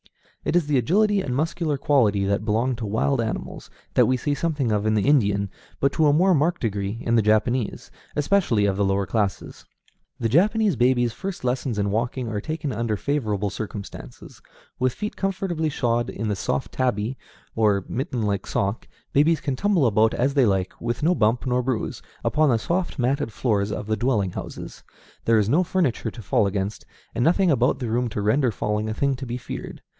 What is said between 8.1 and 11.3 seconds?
especially of the lower classes. The Japanese baby's